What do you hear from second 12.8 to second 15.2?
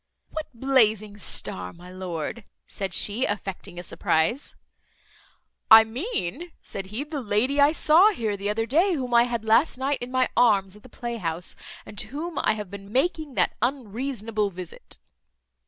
making that unreasonable visit."